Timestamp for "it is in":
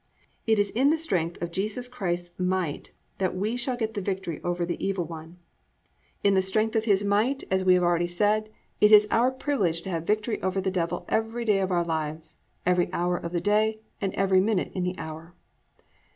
0.47-0.89